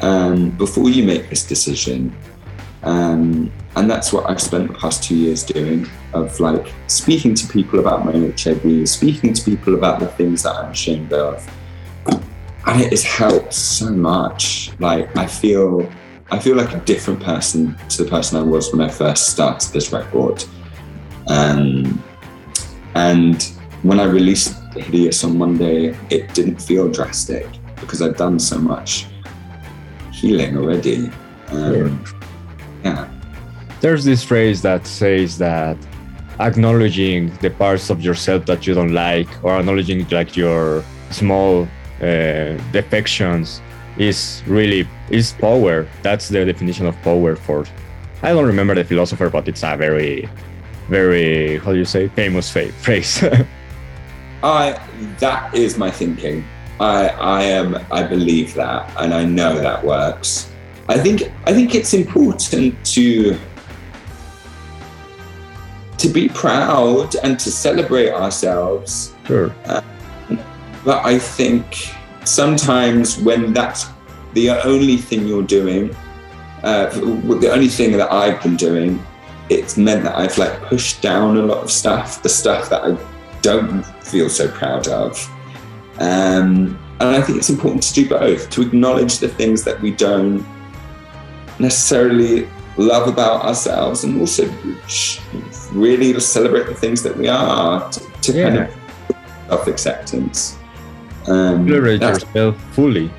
um, 0.00 0.50
before 0.50 0.88
you 0.88 1.04
make 1.04 1.30
this 1.30 1.44
decision." 1.44 2.14
Um, 2.82 3.52
and 3.76 3.90
that's 3.90 4.12
what 4.12 4.28
I've 4.28 4.40
spent 4.40 4.68
the 4.68 4.74
past 4.74 5.02
two 5.02 5.16
years 5.16 5.44
doing 5.44 5.88
of 6.12 6.38
like 6.40 6.72
speaking 6.88 7.34
to 7.34 7.46
people 7.46 7.78
about 7.78 8.04
my 8.04 8.12
HIV, 8.12 8.88
speaking 8.88 9.32
to 9.32 9.44
people 9.44 9.74
about 9.74 10.00
the 10.00 10.08
things 10.08 10.42
that 10.42 10.56
I'm 10.56 10.72
ashamed 10.72 11.12
of. 11.12 11.48
And 12.66 12.80
it 12.80 12.90
has 12.90 13.02
helped 13.02 13.54
so 13.54 13.90
much. 13.90 14.72
Like 14.78 15.16
I 15.16 15.26
feel 15.26 15.90
I 16.30 16.38
feel 16.38 16.56
like 16.56 16.74
a 16.74 16.80
different 16.80 17.22
person 17.22 17.76
to 17.90 18.04
the 18.04 18.10
person 18.10 18.38
I 18.38 18.42
was 18.42 18.72
when 18.72 18.80
I 18.80 18.90
first 18.90 19.28
started 19.28 19.72
this 19.72 19.92
record. 19.92 20.44
Um, 21.28 22.02
and 22.94 23.42
when 23.82 23.98
I 23.98 24.04
released 24.04 24.54
the 24.72 24.80
Hideous 24.80 25.24
on 25.24 25.38
Monday, 25.38 25.96
it 26.10 26.32
didn't 26.34 26.60
feel 26.60 26.88
drastic 26.88 27.46
because 27.80 28.00
I'd 28.00 28.16
done 28.16 28.38
so 28.38 28.58
much 28.58 29.06
healing 30.12 30.56
already. 30.56 31.10
Um, 31.48 32.04
yeah. 32.84 33.08
There's 33.80 34.04
this 34.04 34.22
phrase 34.22 34.62
that 34.62 34.86
says 34.86 35.38
that 35.38 35.76
acknowledging 36.38 37.34
the 37.38 37.50
parts 37.50 37.90
of 37.90 38.00
yourself 38.00 38.46
that 38.46 38.66
you 38.66 38.74
don't 38.74 38.92
like 38.92 39.28
or 39.42 39.58
acknowledging 39.58 40.08
like 40.08 40.36
your 40.36 40.84
small 41.10 41.68
uh, 42.00 42.56
defections 42.72 43.60
is 43.98 44.42
really 44.46 44.88
is 45.10 45.32
power. 45.32 45.86
That's 46.02 46.28
the 46.28 46.44
definition 46.44 46.86
of 46.86 46.96
power 47.02 47.36
for 47.36 47.66
i 48.22 48.28
don't 48.32 48.46
remember 48.46 48.74
the 48.74 48.84
philosopher 48.84 49.28
but 49.28 49.48
it's 49.48 49.62
a 49.62 49.76
very 49.76 50.28
very 50.88 51.58
how 51.58 51.72
do 51.72 51.78
you 51.78 51.84
say 51.84 52.08
famous 52.08 52.50
phrase 52.50 53.22
i 54.42 54.78
that 55.18 55.54
is 55.54 55.78
my 55.78 55.90
thinking 55.90 56.44
i 56.80 57.08
i 57.08 57.42
am 57.42 57.76
i 57.90 58.02
believe 58.02 58.54
that 58.54 58.90
and 58.98 59.14
i 59.14 59.24
know 59.24 59.58
that 59.58 59.84
works 59.84 60.50
i 60.88 60.98
think 60.98 61.22
i 61.46 61.52
think 61.52 61.74
it's 61.74 61.94
important 61.94 62.74
to 62.84 63.36
to 66.02 66.08
be 66.08 66.28
proud 66.28 67.14
and 67.22 67.38
to 67.38 67.48
celebrate 67.48 68.10
ourselves. 68.10 69.14
Sure. 69.24 69.54
Uh, 69.66 69.80
but 70.84 71.06
I 71.06 71.16
think 71.16 71.94
sometimes 72.24 73.18
when 73.18 73.52
that's 73.52 73.86
the 74.34 74.50
only 74.66 74.96
thing 74.96 75.28
you're 75.28 75.44
doing, 75.46 75.94
uh, 76.64 76.86
the 76.86 77.52
only 77.52 77.68
thing 77.68 77.92
that 77.92 78.10
I've 78.10 78.42
been 78.42 78.56
doing, 78.56 79.00
it's 79.48 79.76
meant 79.76 80.04
that 80.04 80.16
I've 80.16 80.36
like 80.38 80.62
pushed 80.62 81.02
down 81.02 81.36
a 81.36 81.42
lot 81.42 81.62
of 81.62 81.70
stuff, 81.70 82.22
the 82.22 82.28
stuff 82.28 82.70
that 82.70 82.82
I 82.84 82.96
don't 83.42 83.84
feel 84.04 84.28
so 84.28 84.48
proud 84.48 84.88
of. 84.88 85.18
Um, 85.98 86.78
and 87.00 87.16
I 87.16 87.20
think 87.20 87.38
it's 87.38 87.50
important 87.50 87.82
to 87.82 87.94
do 87.94 88.08
both, 88.08 88.48
to 88.50 88.62
acknowledge 88.62 89.18
the 89.18 89.28
things 89.28 89.64
that 89.64 89.80
we 89.80 89.90
don't 89.90 90.46
necessarily 91.58 92.48
love 92.76 93.08
about 93.08 93.44
ourselves 93.44 94.04
and 94.04 94.20
also 94.20 94.48
really 95.72 96.18
celebrate 96.20 96.66
the 96.66 96.74
things 96.74 97.02
that 97.02 97.16
we 97.16 97.28
are 97.28 97.90
to, 97.90 98.00
to 98.22 98.32
yeah. 98.32 98.48
kind 98.48 98.58
of 98.58 98.74
self-acceptance 99.48 100.58
um, 101.26 101.66
celebrate 101.68 102.00
yourself 102.00 102.56
fully 102.72 103.10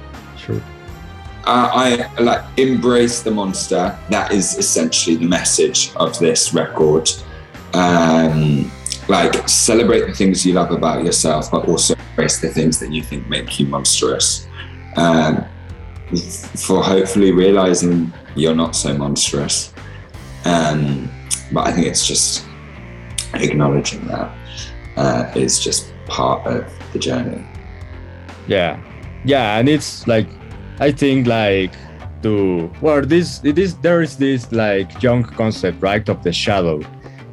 I, 1.46 2.10
I 2.18 2.22
like 2.22 2.44
embrace 2.58 3.22
the 3.22 3.32
monster 3.32 3.98
that 4.10 4.32
is 4.32 4.58
essentially 4.58 5.16
the 5.18 5.28
message 5.28 5.94
of 5.96 6.18
this 6.20 6.54
record 6.54 7.10
um, 7.74 8.72
like 9.10 9.48
celebrate 9.50 10.06
the 10.08 10.14
things 10.14 10.46
you 10.46 10.54
love 10.54 10.72
about 10.72 11.04
yourself 11.04 11.52
but 11.52 11.68
also 11.68 11.96
embrace 12.10 12.40
the 12.40 12.50
things 12.50 12.80
that 12.80 12.92
you 12.92 13.04
think 13.04 13.28
make 13.28 13.60
you 13.60 13.66
monstrous 13.66 14.48
um, 14.96 15.46
for 16.56 16.84
hopefully 16.84 17.32
realizing 17.32 18.14
you're 18.36 18.56
not 18.56 18.76
so 18.76 18.96
monstrous. 18.98 19.74
Um, 20.46 21.10
but 21.52 21.68
I 21.68 21.72
think 21.72 21.88
it's 21.88 22.06
just 22.06 22.46
acknowledging 23.34 24.06
that 24.08 24.36
uh, 24.98 25.32
is 25.36 25.60
just 25.60 25.94
part 26.06 26.46
of 26.46 26.72
the 26.92 27.00
journey. 27.00 27.46
Yeah, 28.48 28.82
yeah, 29.24 29.58
and 29.58 29.70
it's 29.70 30.06
like 30.08 30.28
I 30.80 30.92
think 30.92 31.27
like 31.27 31.74
to 32.24 32.72
well, 32.82 33.01
this 33.01 33.42
it 33.44 33.60
is 33.60 33.75
there 33.77 34.01
is 34.01 34.18
this 34.18 34.51
like 34.51 35.01
Jung 35.01 35.24
concept 35.24 35.82
right 35.82 36.08
of 36.10 36.24
the 36.24 36.34
shadow 36.34 36.82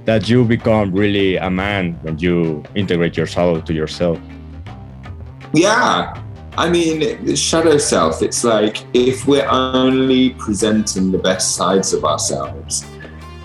that 0.04 0.28
you 0.28 0.44
become 0.44 0.92
really 0.92 1.36
a 1.36 1.50
man 1.50 1.94
when 2.02 2.18
you 2.18 2.62
integrate 2.74 3.16
your 3.16 3.26
shadow 3.26 3.60
to 3.60 3.72
yourself. 3.72 4.18
Yeah, 5.52 6.20
I 6.56 6.68
mean, 6.68 7.24
the 7.24 7.36
shadow 7.36 7.78
self, 7.78 8.22
it's 8.22 8.44
like 8.44 8.84
if 8.94 9.26
we're 9.26 9.48
only 9.48 10.30
presenting 10.30 11.12
the 11.12 11.18
best 11.18 11.56
sides 11.56 11.92
of 11.92 12.04
ourselves, 12.04 12.84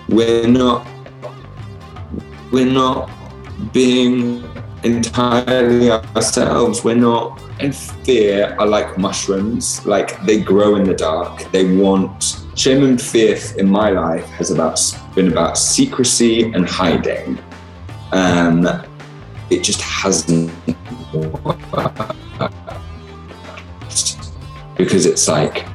we're 0.08 0.48
not 0.48 0.86
we're 2.52 2.70
not 2.70 3.10
being 3.72 4.44
entirely 4.82 5.90
ourselves. 5.90 6.84
We're 6.84 6.94
not 6.94 7.40
and 7.60 7.74
fear 7.74 8.54
are 8.58 8.66
like 8.66 8.98
mushrooms, 8.98 9.84
like 9.86 10.20
they 10.24 10.40
grow 10.40 10.76
in 10.76 10.84
the 10.84 10.94
dark. 10.94 11.50
They 11.52 11.76
want 11.76 12.44
shame 12.54 12.84
and 12.84 13.00
fear 13.00 13.38
in 13.58 13.68
my 13.68 13.90
life 13.90 14.26
has 14.30 14.50
about 14.50 14.80
been 15.14 15.32
about 15.32 15.58
secrecy 15.58 16.52
and 16.52 16.68
hiding. 16.68 17.38
Um, 18.12 18.66
it 19.50 19.62
just 19.62 19.80
hasn't 19.80 20.50
because 24.76 25.06
it's 25.06 25.28
like 25.28 25.66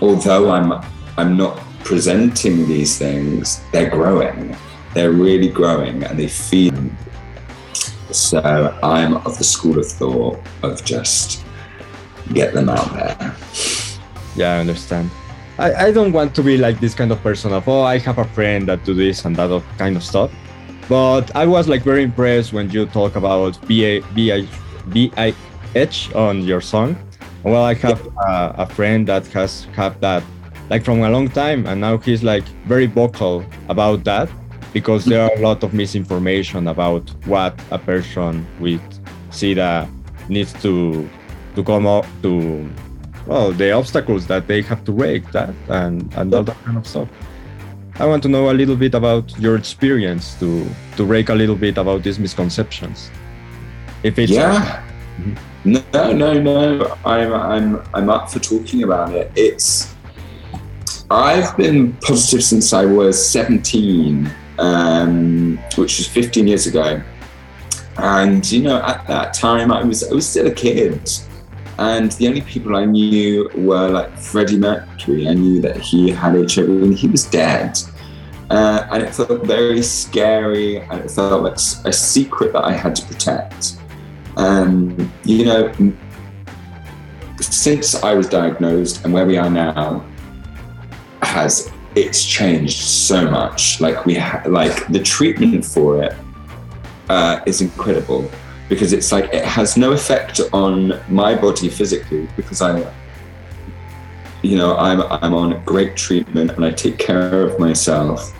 although 0.00 0.50
i'm 0.50 0.72
i'm 1.16 1.36
not 1.36 1.56
presenting 1.84 2.66
these 2.66 2.98
things 2.98 3.62
they're 3.72 3.90
growing 3.90 4.56
they're 4.94 5.12
really 5.12 5.48
growing 5.48 6.02
and 6.04 6.18
they 6.18 6.28
feed 6.28 6.74
so 8.14 8.76
i'm 8.82 9.16
of 9.26 9.36
the 9.38 9.44
school 9.44 9.78
of 9.78 9.86
thought 9.86 10.38
of 10.62 10.84
just 10.84 11.44
get 12.32 12.54
them 12.54 12.68
out 12.68 12.90
there. 12.94 13.34
Yeah 14.36 14.54
i 14.54 14.58
understand. 14.60 15.10
I, 15.58 15.86
I 15.86 15.92
don't 15.92 16.12
want 16.12 16.34
to 16.34 16.42
be 16.42 16.56
like 16.56 16.80
this 16.80 16.94
kind 16.94 17.12
of 17.12 17.22
person 17.22 17.52
of 17.52 17.68
oh 17.68 17.82
i 17.82 17.98
have 17.98 18.18
a 18.18 18.24
friend 18.24 18.66
that 18.68 18.84
do 18.84 18.94
this 18.94 19.24
and 19.24 19.36
that 19.36 19.62
kind 19.78 19.96
of 19.96 20.02
stuff. 20.02 20.30
But 20.88 21.34
i 21.36 21.46
was 21.46 21.68
like 21.68 21.82
very 21.82 22.02
impressed 22.02 22.52
when 22.52 22.70
you 22.70 22.86
talk 22.86 23.16
about 23.16 23.52
B-I- 23.68 24.02
B-I- 24.14 24.48
B-I-H 24.92 26.14
on 26.14 26.42
your 26.42 26.60
song. 26.60 26.96
Well, 27.42 27.64
I 27.64 27.74
have 27.74 28.06
a, 28.06 28.54
a 28.58 28.66
friend 28.66 29.06
that 29.08 29.26
has 29.28 29.64
had 29.76 30.00
that 30.00 30.22
like 30.70 30.82
from 30.84 31.02
a 31.02 31.10
long 31.10 31.28
time, 31.28 31.66
and 31.66 31.80
now 31.80 31.98
he's 31.98 32.22
like 32.22 32.44
very 32.66 32.86
vocal 32.86 33.44
about 33.68 34.02
that 34.04 34.28
because 34.74 35.06
there 35.06 35.22
are 35.22 35.32
a 35.34 35.40
lot 35.40 35.62
of 35.62 35.72
misinformation 35.72 36.68
about 36.68 37.08
what 37.24 37.58
a 37.70 37.78
person 37.78 38.44
with 38.60 38.82
SIDA 39.30 39.88
needs 40.28 40.52
to 40.62 41.08
to 41.54 41.62
come 41.62 41.86
up 41.86 42.04
to 42.22 42.68
well 43.26 43.52
the 43.52 43.70
obstacles 43.70 44.26
that 44.26 44.46
they 44.48 44.60
have 44.60 44.84
to 44.84 44.92
break 44.92 45.30
that 45.32 45.54
and 45.68 46.12
and 46.16 46.34
all 46.34 46.42
that 46.42 46.60
kind 46.64 46.76
of 46.76 46.86
stuff. 46.86 47.08
I 48.00 48.06
want 48.06 48.24
to 48.24 48.28
know 48.28 48.50
a 48.50 48.56
little 48.60 48.74
bit 48.74 48.94
about 48.94 49.38
your 49.38 49.56
experience 49.56 50.34
to 50.40 50.66
to 50.96 51.06
break 51.06 51.30
a 51.30 51.34
little 51.34 51.56
bit 51.56 51.78
about 51.78 52.02
these 52.02 52.18
misconceptions. 52.18 53.10
If 54.02 54.18
it's 54.18 54.32
yeah. 54.32 54.82
No, 55.64 56.12
no, 56.12 56.34
no. 56.34 56.98
I'm, 57.06 57.32
I'm, 57.32 57.82
I'm 57.94 58.10
up 58.10 58.30
for 58.30 58.38
talking 58.38 58.82
about 58.82 59.14
it. 59.14 59.32
It's. 59.34 59.94
I've 61.10 61.56
been 61.56 61.94
positive 62.02 62.42
since 62.44 62.72
I 62.72 62.84
was 62.84 63.16
17, 63.30 64.30
um, 64.58 65.58
which 65.76 65.98
was 65.98 66.08
15 66.08 66.46
years 66.46 66.66
ago. 66.66 67.02
And 67.96 68.50
you 68.50 68.62
know, 68.62 68.82
at 68.82 69.06
that 69.06 69.34
time, 69.34 69.70
I 69.70 69.84
was 69.84 70.02
I 70.02 70.12
was 70.12 70.28
still 70.28 70.48
a 70.48 70.50
kid, 70.50 71.08
and 71.78 72.10
the 72.12 72.26
only 72.26 72.40
people 72.40 72.74
I 72.74 72.84
knew 72.84 73.48
were 73.54 73.88
like 73.88 74.18
Freddie 74.18 74.58
Mercury. 74.58 75.28
I 75.28 75.34
knew 75.34 75.60
that 75.60 75.76
he 75.76 76.10
had 76.10 76.34
HIV 76.34 76.68
and 76.68 76.94
he 76.94 77.06
was 77.06 77.24
dead. 77.24 77.78
Uh, 78.50 78.86
and 78.90 79.02
it 79.02 79.14
felt 79.14 79.46
very 79.46 79.82
scary, 79.82 80.78
and 80.78 81.00
it 81.00 81.10
felt 81.10 81.42
like 81.42 81.54
a 81.84 81.92
secret 81.92 82.52
that 82.52 82.64
I 82.64 82.72
had 82.72 82.94
to 82.96 83.06
protect. 83.06 83.76
Um, 84.36 85.12
you 85.24 85.44
know, 85.44 85.72
since 87.40 87.94
I 88.02 88.14
was 88.14 88.28
diagnosed 88.28 89.04
and 89.04 89.14
where 89.14 89.24
we 89.24 89.38
are 89.38 89.50
now, 89.50 90.04
has 91.22 91.70
it's 91.94 92.24
changed 92.24 92.82
so 92.82 93.30
much. 93.30 93.80
Like 93.80 94.04
we 94.06 94.14
ha- 94.14 94.42
like 94.46 94.86
the 94.88 95.00
treatment 95.00 95.64
for 95.64 96.02
it 96.02 96.14
uh, 97.08 97.40
is 97.46 97.60
incredible 97.60 98.30
because 98.68 98.92
it's 98.92 99.12
like 99.12 99.32
it 99.32 99.44
has 99.44 99.76
no 99.76 99.92
effect 99.92 100.40
on 100.52 101.00
my 101.08 101.34
body 101.34 101.68
physically 101.68 102.28
because 102.36 102.62
I, 102.62 102.92
you 104.42 104.56
know, 104.56 104.76
I'm 104.76 105.02
I'm 105.02 105.34
on 105.34 105.62
great 105.64 105.96
treatment 105.96 106.52
and 106.52 106.64
I 106.64 106.70
take 106.70 106.98
care 106.98 107.42
of 107.42 107.58
myself. 107.58 108.32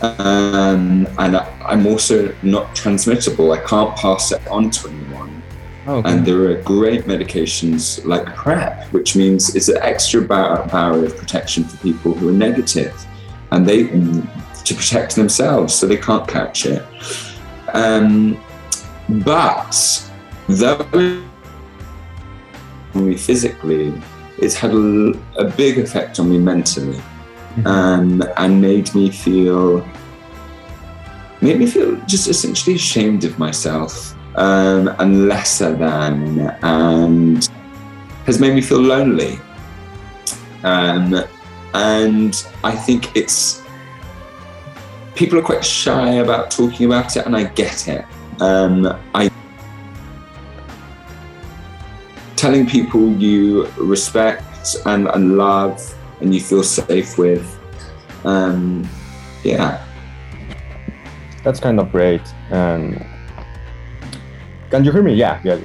Um, 0.00 1.08
and 1.18 1.36
I'm 1.36 1.86
also 1.86 2.32
not 2.42 2.74
transmittable. 2.74 3.52
I 3.52 3.58
can't 3.58 3.96
pass 3.96 4.30
it 4.30 4.46
on 4.46 4.70
to 4.70 4.88
anyone. 4.88 5.37
Okay. 5.88 6.10
And 6.10 6.26
there 6.26 6.50
are 6.50 6.62
great 6.62 7.04
medications 7.04 8.04
like 8.04 8.26
PrEP, 8.34 8.92
which 8.92 9.16
means 9.16 9.54
it's 9.56 9.68
an 9.68 9.78
extra 9.80 10.20
bar- 10.20 10.66
barrier 10.68 11.06
of 11.06 11.16
protection 11.16 11.64
for 11.64 11.76
people 11.78 12.12
who 12.12 12.28
are 12.28 12.32
negative, 12.32 12.94
and 13.50 13.66
they 13.66 13.86
to 13.88 14.74
protect 14.74 15.16
themselves 15.16 15.74
so 15.74 15.86
they 15.86 15.96
can't 15.96 16.28
catch 16.28 16.66
it. 16.66 16.84
Um, 17.72 18.38
but 19.08 20.10
though 20.48 20.86
on 22.94 23.08
me 23.08 23.16
physically, 23.16 23.94
it's 24.38 24.54
had 24.54 24.72
a, 24.72 25.12
a 25.36 25.44
big 25.44 25.78
effect 25.78 26.20
on 26.20 26.30
me 26.30 26.38
mentally, 26.38 27.00
um, 27.64 28.22
and 28.36 28.60
made 28.60 28.94
me 28.94 29.10
feel 29.10 29.86
made 31.40 31.58
me 31.58 31.66
feel 31.66 31.96
just 32.06 32.28
essentially 32.28 32.76
ashamed 32.76 33.24
of 33.24 33.38
myself 33.38 34.14
um, 34.38 34.94
and 34.98 35.28
lesser 35.28 35.74
than, 35.74 36.40
and 36.62 37.48
has 38.24 38.40
made 38.40 38.54
me 38.54 38.60
feel 38.60 38.80
lonely. 38.80 39.38
Um, 40.62 41.22
and 41.74 42.46
I 42.64 42.72
think 42.74 43.14
it's 43.16 43.62
people 45.14 45.38
are 45.38 45.42
quite 45.42 45.64
shy 45.64 46.12
about 46.14 46.50
talking 46.50 46.86
about 46.86 47.16
it, 47.16 47.26
and 47.26 47.36
I 47.36 47.44
get 47.44 47.88
it. 47.88 48.04
Um, 48.40 48.86
I 49.14 49.28
telling 52.36 52.66
people 52.66 53.10
you 53.14 53.66
respect 53.76 54.76
and, 54.86 55.08
and 55.08 55.36
love 55.36 55.82
and 56.20 56.32
you 56.32 56.40
feel 56.40 56.62
safe 56.62 57.18
with. 57.18 57.58
Um, 58.24 58.88
yeah. 59.42 59.84
That's 61.42 61.58
kind 61.58 61.80
of 61.80 61.90
great. 61.90 62.22
Um, 62.52 63.04
can 64.70 64.84
you 64.84 64.92
hear 64.92 65.02
me? 65.02 65.14
Yeah, 65.14 65.40
yeah. 65.44 65.58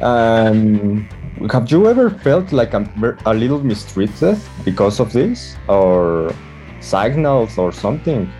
Um, 0.00 1.08
have 1.50 1.70
you 1.70 1.88
ever 1.88 2.10
felt 2.10 2.52
like 2.52 2.74
I'm 2.74 2.88
a 3.24 3.34
little 3.34 3.62
mistreated 3.62 4.38
because 4.64 5.00
of 5.00 5.12
this, 5.12 5.56
or 5.68 6.32
signals 6.80 7.58
or 7.58 7.72
something 7.72 8.30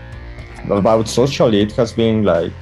about 0.69 1.07
socially? 1.07 1.61
It 1.61 1.71
has 1.73 1.93
been 1.93 2.23
like 2.23 2.53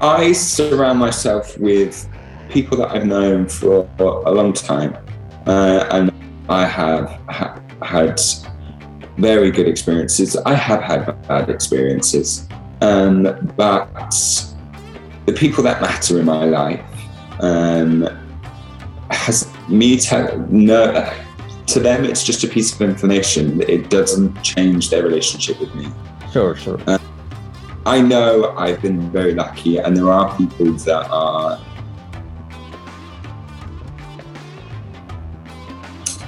I 0.00 0.32
surround 0.32 0.98
myself 0.98 1.56
with 1.58 2.08
people 2.50 2.76
that 2.78 2.90
I've 2.90 3.06
known 3.06 3.48
for 3.48 3.88
a 3.98 4.30
long 4.30 4.52
time, 4.52 4.96
uh, 5.46 5.86
and 5.90 6.12
I 6.48 6.66
have 6.66 7.08
ha- 7.28 7.58
had 7.82 8.20
very 9.16 9.50
good 9.50 9.66
experiences. 9.66 10.36
I 10.36 10.54
have 10.54 10.82
had 10.82 11.28
bad 11.28 11.48
experiences, 11.48 12.46
but 12.80 14.53
the 15.26 15.32
people 15.32 15.62
that 15.64 15.80
matter 15.80 16.18
in 16.18 16.26
my 16.26 16.44
life 16.44 16.84
um, 17.40 18.08
has 19.10 19.50
me 19.68 19.98
no. 20.50 21.12
To 21.68 21.80
them, 21.80 22.04
it's 22.04 22.22
just 22.22 22.44
a 22.44 22.48
piece 22.48 22.74
of 22.74 22.82
information. 22.82 23.62
It 23.62 23.88
doesn't 23.88 24.42
change 24.42 24.90
their 24.90 25.02
relationship 25.02 25.58
with 25.60 25.74
me. 25.74 25.88
sure, 26.30 26.54
sure. 26.54 26.78
I 27.86 28.02
know 28.02 28.54
I've 28.56 28.82
been 28.82 29.10
very 29.10 29.34
lucky, 29.34 29.78
and 29.78 29.96
there 29.96 30.10
are 30.10 30.36
people 30.36 30.72
that 30.72 31.08
are 31.10 31.58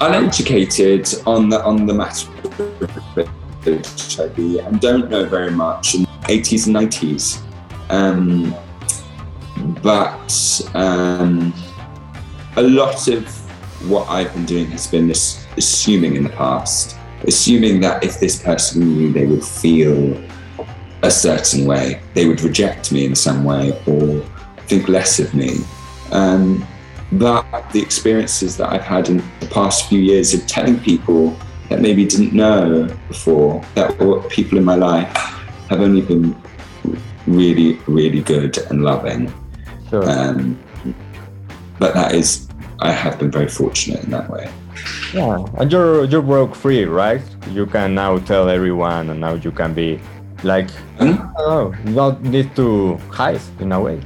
uneducated 0.01 1.09
on 1.27 1.49
the 1.49 1.63
on 1.65 1.87
the 1.87 1.95
matter 1.95 2.29
of 3.17 3.29
HIV 3.65 4.39
and 4.39 4.81
don't 4.81 5.11
know 5.11 5.25
very 5.25 5.51
much 5.51 5.95
in 5.95 6.03
the 6.03 6.09
80s 6.29 6.67
and 6.67 6.77
90s. 6.77 7.43
Um, 7.91 8.55
but 9.83 10.61
um, 10.75 11.53
a 12.57 12.63
lot 12.63 13.09
of 13.09 13.27
what 13.89 14.09
I've 14.09 14.33
been 14.33 14.47
doing 14.47 14.67
has 14.67 14.87
been 14.87 15.09
this 15.09 15.47
assuming 15.57 16.17
in 16.17 16.25
the 16.25 16.31
past, 16.31 16.97
assuming 17.25 17.81
that 17.81 18.03
if 18.03 18.21
this 18.21 18.43
person 18.43 18.81
knew, 18.81 19.13
they 19.13 19.27
would 19.27 19.45
feel 19.45 20.23
a 21.03 21.11
certain 21.11 21.67
way, 21.67 22.01
they 22.15 22.27
would 22.27 22.41
reject 22.41 22.93
me 22.93 23.05
in 23.05 23.15
some 23.15 23.45
way 23.45 23.71
or 23.87 24.21
think 24.67 24.89
less 24.89 25.19
of 25.19 25.35
me. 25.35 25.59
Um, 26.11 26.67
but 27.13 27.45
the 27.73 27.81
experiences 27.81 28.57
that 28.57 28.73
I've 28.73 28.83
had 28.83 29.09
in 29.09 29.23
the 29.41 29.47
past 29.47 29.89
few 29.89 30.01
years 30.01 30.35
of 30.35 30.47
telling 30.47 30.79
people 30.81 31.37
that 31.69 31.81
maybe 31.81 32.05
didn't 32.05 32.33
know 32.33 32.89
before 33.09 33.63
that 33.75 33.97
people 34.31 34.59
in 34.59 34.65
my 34.65 34.75
life 34.75 35.15
have 35.69 35.81
only 35.81 36.03
been 36.03 36.37
really, 37.27 37.75
really 37.87 38.23
good 38.23 38.59
and 38.71 38.83
loving. 38.83 39.33
Sure. 39.91 40.09
Um, 40.09 40.59
but 41.79 41.95
that 41.95 42.15
is, 42.15 42.49
I 42.81 42.93
have 42.93 43.19
been 43.19 43.31
very 43.31 43.49
fortunate 43.49 44.05
in 44.05 44.11
that 44.11 44.29
way. 44.31 44.51
Yeah, 45.15 45.45
and 45.59 45.71
you're 45.73 46.05
you're 46.05 46.23
broke 46.23 46.55
free, 46.55 46.85
right? 46.85 47.23
You 47.51 47.67
can 47.67 47.95
now 47.95 48.19
tell 48.19 48.49
everyone, 48.49 49.11
and 49.11 49.21
now 49.21 49.35
you 49.35 49.51
can 49.51 49.73
be 49.75 50.01
like, 50.43 50.71
Hmm? 50.99 51.15
oh, 51.39 51.75
not 51.85 52.23
need 52.23 52.55
to 52.57 52.97
hide 53.11 53.41
in 53.61 53.73
a 53.73 53.81
way. 53.81 54.01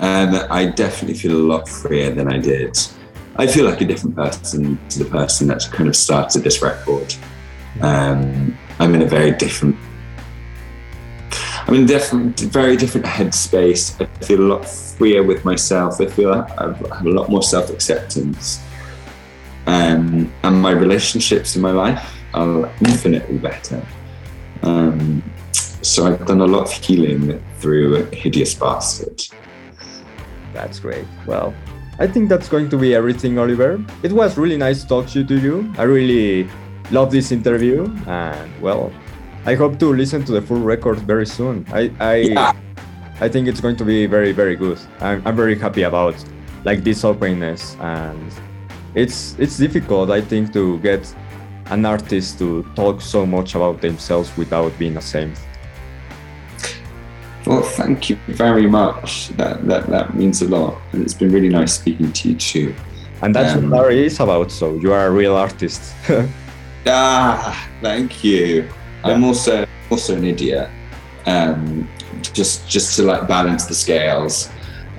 And 0.00 0.36
I 0.36 0.66
definitely 0.66 1.14
feel 1.18 1.36
a 1.36 1.46
lot 1.52 1.68
freer 1.68 2.10
than 2.10 2.32
I 2.32 2.38
did. 2.38 2.76
I 3.36 3.46
feel 3.46 3.64
like 3.64 3.80
a 3.80 3.84
different 3.84 4.14
person 4.16 4.78
to 4.90 4.98
the 5.00 5.04
person 5.06 5.48
that 5.48 5.62
kind 5.72 5.88
of 5.88 5.96
started 5.96 6.44
this 6.44 6.62
record. 6.62 7.14
Um, 7.80 8.56
I'm 8.78 8.94
in 8.94 9.02
a 9.02 9.06
very 9.06 9.32
different, 9.32 9.76
I'm 11.66 11.74
in 11.74 11.86
different, 11.86 12.40
very 12.40 12.76
different 12.76 13.06
headspace. 13.06 13.98
I 14.00 14.06
feel 14.24 14.40
a 14.40 14.48
lot 14.54 14.68
freer 14.68 15.22
with 15.22 15.44
myself. 15.44 16.00
I 16.00 16.06
feel 16.06 16.32
I 16.32 16.46
have 16.62 17.06
a 17.06 17.08
lot 17.08 17.30
more 17.30 17.42
self 17.42 17.70
acceptance. 17.70 18.62
Um, 19.66 20.32
and 20.42 20.60
my 20.60 20.72
relationships 20.72 21.56
in 21.56 21.62
my 21.62 21.70
life 21.70 22.06
are 22.34 22.66
infinitely 22.80 23.38
better. 23.38 23.82
Um, 24.62 25.22
so 25.52 26.06
I've 26.06 26.26
done 26.26 26.42
a 26.42 26.46
lot 26.46 26.62
of 26.62 26.72
healing 26.72 27.42
through 27.60 28.04
Hideous 28.10 28.54
Bastard. 28.54 29.22
That's 30.52 30.80
great. 30.80 31.06
Well, 31.26 31.54
I 31.98 32.06
think 32.06 32.28
that's 32.28 32.48
going 32.48 32.68
to 32.70 32.76
be 32.76 32.94
everything, 32.94 33.38
Oliver. 33.38 33.82
It 34.02 34.12
was 34.12 34.36
really 34.36 34.56
nice 34.56 34.82
to 34.82 34.88
talk 34.88 35.06
to 35.08 35.20
you. 35.20 35.72
I 35.78 35.84
really 35.84 36.48
love 36.90 37.10
this 37.10 37.32
interview, 37.32 37.84
and 38.06 38.60
well, 38.60 38.92
I 39.46 39.54
hope 39.54 39.78
to 39.80 39.92
listen 39.92 40.24
to 40.24 40.32
the 40.32 40.40
full 40.42 40.60
record 40.60 40.98
very 41.00 41.26
soon. 41.26 41.66
I 41.72 41.90
I, 42.00 42.14
Yeah. 42.16 42.52
I 43.20 43.28
think 43.28 43.46
it's 43.48 43.60
going 43.60 43.76
to 43.76 43.84
be 43.84 44.06
very 44.06 44.32
very 44.32 44.56
good. 44.56 44.78
I'm, 45.00 45.22
I'm 45.26 45.36
very 45.36 45.58
happy 45.58 45.82
about 45.82 46.14
like 46.64 46.82
this 46.84 47.04
openness, 47.04 47.76
and 47.80 48.32
it's 48.94 49.36
it's 49.38 49.56
difficult 49.58 50.10
I 50.10 50.20
think 50.22 50.52
to 50.52 50.78
get 50.78 51.14
an 51.70 51.84
artist 51.86 52.38
to 52.38 52.62
talk 52.74 53.00
so 53.00 53.24
much 53.26 53.54
about 53.54 53.80
themselves 53.80 54.36
without 54.36 54.72
being 54.78 54.96
ashamed. 54.96 55.38
Well, 57.46 57.62
thank 57.62 58.08
you 58.10 58.16
very 58.28 58.66
much. 58.66 59.28
That 59.36 59.66
that 59.68 59.86
that 59.88 60.14
means 60.14 60.42
a 60.42 60.48
lot, 60.48 60.78
and 60.92 61.02
it's 61.02 61.14
been 61.14 61.30
really 61.32 61.50
nice 61.50 61.74
speaking 61.74 62.12
to 62.12 62.28
you 62.30 62.36
too. 62.36 62.74
And 63.22 63.34
that's 63.34 63.54
Um, 63.54 63.70
what 63.70 63.82
Larry 63.82 64.06
is 64.06 64.20
about. 64.20 64.50
So 64.50 64.74
you 64.82 64.92
are 64.92 65.06
a 65.06 65.10
real 65.10 65.34
artist. 65.36 65.82
Ah, 66.86 67.56
thank 67.80 68.22
you. 68.22 68.68
I'm 69.04 69.24
also 69.24 69.66
also 69.90 70.16
an 70.16 70.24
idiot. 70.24 70.68
Um, 71.26 71.88
just 72.32 72.68
just 72.68 72.96
to 72.96 73.02
like 73.02 73.28
balance 73.28 73.66
the 73.66 73.74
scales. 73.74 74.50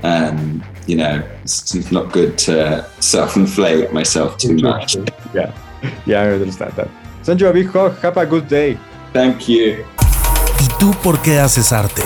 Um, 0.04 0.64
you 0.88 0.98
know, 0.98 1.24
it's, 1.42 1.74
it's 1.74 1.92
not 1.92 2.12
good 2.12 2.38
to 2.38 2.88
self-inflate 3.00 3.92
myself 3.92 4.38
too 4.38 4.56
much. 4.58 4.96
Yeah, 5.34 5.52
yeah, 6.06 6.22
I 6.22 6.34
understand 6.34 6.74
that. 6.74 6.90
Send 7.24 7.42
you 7.42 7.48
a 7.48 7.54
big 7.54 7.68
hug. 7.68 7.98
Have 8.00 8.18
a 8.18 8.26
good 8.26 8.48
day. 8.48 8.78
Thank 9.14 9.48
you. 9.50 9.84
¿Y 10.60 10.68
tú 10.80 10.94
por 11.04 11.20
qué 11.22 11.40
haces 11.40 11.74
arte? 11.74 12.04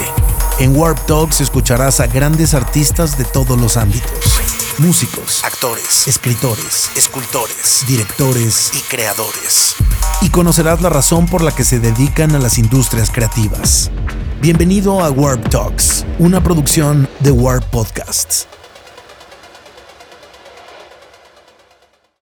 En 0.60 0.76
Warp 0.76 0.98
Talks 1.06 1.42
escucharás 1.42 2.00
a 2.00 2.08
grandes 2.08 2.54
artistas 2.54 3.18
de 3.18 3.26
todos 3.26 3.60
los 3.60 3.78
ámbitos. 3.78 4.59
Músicos, 4.80 5.44
actores, 5.44 6.08
escritores, 6.08 6.90
escultores, 6.96 7.84
directores 7.86 8.72
y 8.74 8.80
creadores. 8.84 9.76
Y 10.22 10.30
conocerás 10.30 10.82
la 10.82 10.88
razón 10.88 11.26
por 11.26 11.42
la 11.42 11.54
que 11.54 11.66
se 11.66 11.80
dedican 11.80 12.34
a 12.34 12.40
las 12.40 12.58
industrias 12.58 13.12
creativas. 13.12 13.92
Bienvenido 14.40 15.04
a 15.04 15.12
Warp 15.12 15.50
Talks, 15.50 16.06
una 16.18 16.42
producción 16.42 17.10
de 17.20 17.32
Warp 17.32 17.66
Podcasts. 17.66 18.48